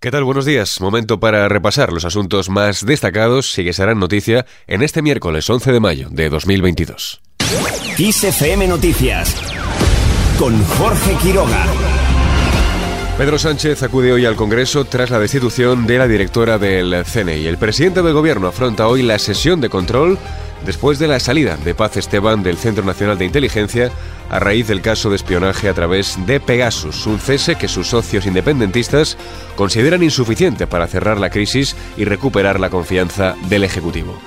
[0.00, 0.22] ¿Qué tal?
[0.22, 0.80] Buenos días.
[0.80, 5.72] Momento para repasar los asuntos más destacados y que serán noticia en este miércoles 11
[5.72, 7.20] de mayo de 2022.
[7.96, 9.34] XFM Noticias
[10.38, 11.66] con Jorge Quiroga.
[13.18, 17.48] Pedro Sánchez acude hoy al Congreso tras la destitución de la directora del CNI.
[17.48, 20.16] El presidente del Gobierno afronta hoy la sesión de control
[20.64, 23.90] después de la salida de Paz Esteban del Centro Nacional de Inteligencia
[24.30, 28.26] a raíz del caso de espionaje a través de Pegasus, un cese que sus socios
[28.26, 29.16] independentistas
[29.56, 34.18] consideran insuficiente para cerrar la crisis y recuperar la confianza del Ejecutivo.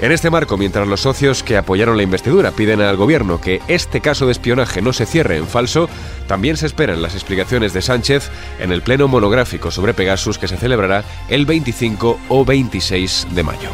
[0.00, 4.00] En este marco, mientras los socios que apoyaron la investidura piden al gobierno que este
[4.00, 5.90] caso de espionaje no se cierre en falso,
[6.26, 8.30] también se esperan las explicaciones de Sánchez
[8.60, 13.68] en el pleno monográfico sobre Pegasus que se celebrará el 25 o 26 de mayo.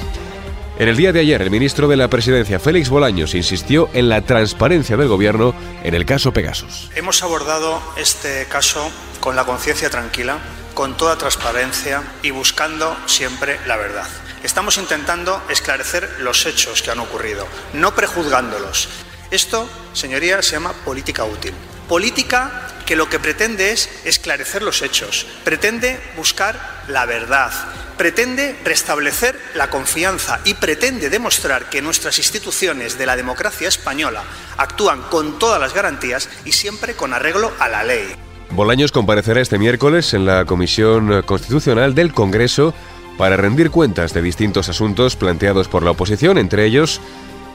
[0.78, 4.20] En el día de ayer, el ministro de la Presidencia, Félix Bolaños, insistió en la
[4.20, 6.90] transparencia del gobierno en el caso Pegasus.
[6.94, 10.38] Hemos abordado este caso con la conciencia tranquila,
[10.74, 14.06] con toda transparencia y buscando siempre la verdad.
[14.42, 18.90] Estamos intentando esclarecer los hechos que han ocurrido, no prejuzgándolos.
[19.30, 21.54] Esto, señoría, se llama política útil.
[21.88, 27.52] Política que lo que pretende es esclarecer los hechos, pretende buscar la verdad,
[27.98, 34.22] pretende restablecer la confianza y pretende demostrar que nuestras instituciones de la democracia española
[34.56, 38.14] actúan con todas las garantías y siempre con arreglo a la ley.
[38.50, 42.72] Bolaños comparecerá este miércoles en la Comisión Constitucional del Congreso
[43.18, 47.00] para rendir cuentas de distintos asuntos planteados por la oposición, entre ellos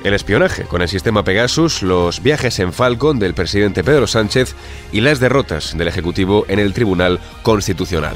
[0.04, 4.56] el espionaje con el sistema Pegasus, los viajes en Falcon del presidente Pedro Sánchez
[4.92, 8.16] y las derrotas del Ejecutivo en el Tribunal Constitucional.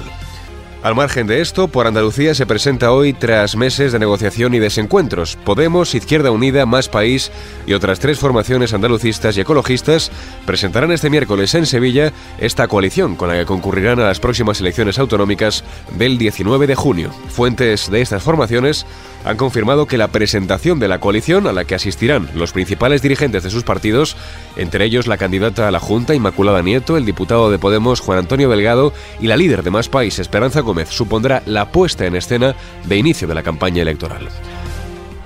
[0.85, 5.35] Al margen de esto, por Andalucía se presenta hoy, tras meses de negociación y desencuentros,
[5.35, 7.31] Podemos, Izquierda Unida, Más País
[7.65, 10.11] y otras tres formaciones andalucistas y ecologistas
[10.45, 14.99] presentarán este miércoles en Sevilla esta coalición con la que concurrirán a las próximas elecciones
[14.99, 15.63] autonómicas
[15.97, 17.09] del 19 de junio.
[17.29, 18.85] Fuentes de estas formaciones
[19.25, 23.43] han confirmado que la presentación de la coalición a la que asistirán los principales dirigentes
[23.43, 24.15] de sus partidos,
[24.55, 28.49] entre ellos la candidata a la Junta Inmaculada Nieto, el diputado de Podemos Juan Antonio
[28.49, 32.55] Delgado y la líder de Más País Esperanza Gómez, supondrá la puesta en escena
[32.85, 34.29] de inicio de la campaña electoral.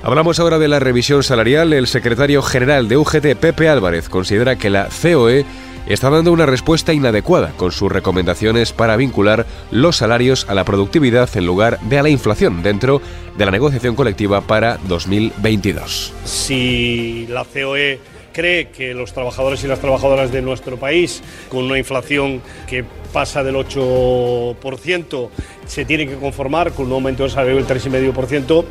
[0.01, 1.74] Hablamos ahora de la revisión salarial.
[1.74, 5.45] El secretario general de UGT, Pepe Álvarez, considera que la COE
[5.94, 11.29] está dando una respuesta inadecuada con sus recomendaciones para vincular los salarios a la productividad
[11.35, 13.01] en lugar de a la inflación dentro
[13.38, 16.13] de la negociación colectiva para 2022.
[16.23, 18.00] Si la COE
[18.31, 23.44] cree que los trabajadores y las trabajadoras de nuestro país, con una inflación que pasa
[23.44, 25.29] del 8%,
[25.66, 28.63] se tiene que conformar con un aumento del salario del 3,5%,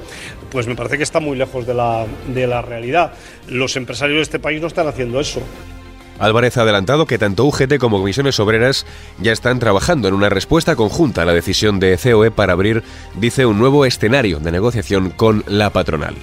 [0.50, 3.12] pues me parece que está muy lejos de la, de la realidad.
[3.48, 5.42] Los empresarios de este país no están haciendo eso.
[6.18, 8.86] Álvarez ha adelantado que tanto UGT como comisiones obreras
[9.18, 12.82] ya están trabajando en una respuesta conjunta a la decisión de COE para abrir,
[13.14, 16.16] dice, un nuevo escenario de negociación con la patronal.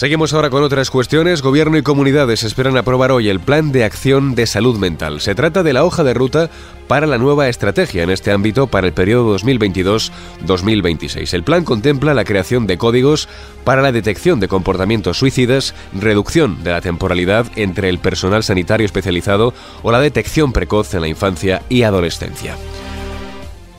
[0.00, 1.42] Seguimos ahora con otras cuestiones.
[1.42, 5.20] Gobierno y comunidades esperan aprobar hoy el Plan de Acción de Salud Mental.
[5.20, 6.48] Se trata de la hoja de ruta
[6.88, 11.34] para la nueva estrategia en este ámbito para el periodo 2022-2026.
[11.34, 13.28] El plan contempla la creación de códigos
[13.62, 19.52] para la detección de comportamientos suicidas, reducción de la temporalidad entre el personal sanitario especializado
[19.82, 22.56] o la detección precoz en la infancia y adolescencia.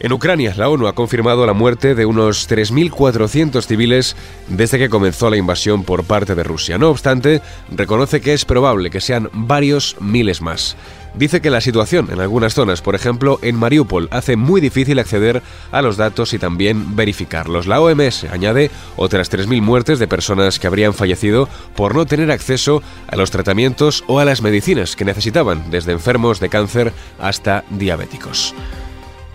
[0.04, 4.16] En Ucrania, la ONU ha confirmado la muerte de unos 3.400 civiles
[4.48, 6.80] desde que comenzó la invasión por parte de Rusia.
[6.80, 7.40] No obstante,
[7.70, 10.76] reconoce que es probable que sean varios miles más.
[11.14, 15.44] Dice que la situación en algunas zonas, por ejemplo en Mariupol, hace muy difícil acceder
[15.72, 17.68] a los datos y también verificarlos.
[17.68, 22.82] La OMS añade otras 3.000 muertes de personas que habrían fallecido por no tener acceso
[23.08, 28.56] a los tratamientos o a las medicinas que necesitaban, desde enfermos de cáncer hasta diabéticos.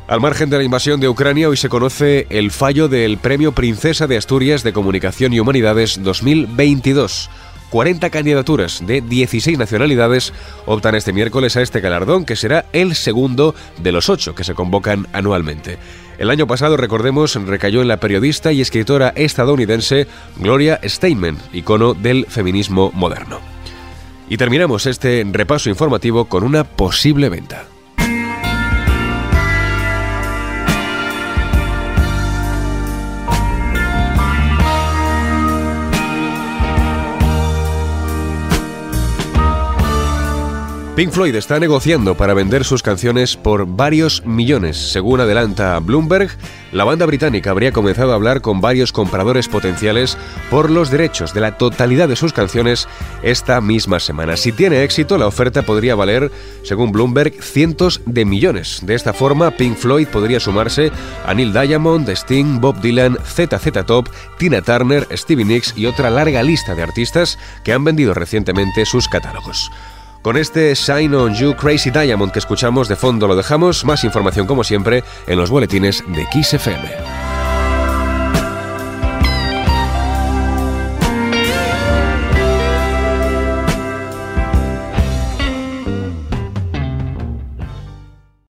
[0.08, 4.06] Al margen de la invasión de Ucrania, hoy se conoce el fallo del Premio Princesa
[4.06, 7.28] de Asturias de Comunicación y Humanidades 2022.
[7.70, 10.32] 40 candidaturas de 16 nacionalidades
[10.64, 14.54] optan este miércoles a este galardón, que será el segundo de los ocho que se
[14.54, 15.76] convocan anualmente.
[16.18, 20.06] El año pasado, recordemos, recayó en la periodista y escritora estadounidense
[20.36, 23.40] Gloria Steinem, icono del feminismo moderno.
[24.28, 27.66] Y terminamos este repaso informativo con una posible venta.
[40.96, 44.78] Pink Floyd está negociando para vender sus canciones por varios millones.
[44.78, 46.30] Según adelanta Bloomberg,
[46.72, 50.16] la banda británica habría comenzado a hablar con varios compradores potenciales
[50.48, 52.88] por los derechos de la totalidad de sus canciones
[53.22, 54.38] esta misma semana.
[54.38, 56.32] Si tiene éxito, la oferta podría valer,
[56.62, 58.80] según Bloomberg, cientos de millones.
[58.82, 60.90] De esta forma, Pink Floyd podría sumarse
[61.26, 64.08] a Neil Diamond, Sting, Bob Dylan, ZZ Top,
[64.38, 69.08] Tina Turner, Stevie Nicks y otra larga lista de artistas que han vendido recientemente sus
[69.08, 69.70] catálogos.
[70.26, 73.84] Con este Shine on You Crazy Diamond que escuchamos de fondo lo dejamos.
[73.84, 77.25] Más información como siempre en los boletines de Kiss FM.